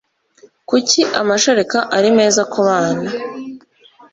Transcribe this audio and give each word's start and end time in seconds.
kuki 0.69 1.01
amashereka 1.21 1.77
ari 1.97 2.09
meza 2.17 2.41
ku 2.51 2.59
bana 2.67 3.09